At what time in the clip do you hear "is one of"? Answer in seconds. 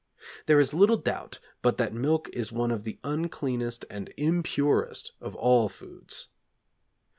2.33-2.85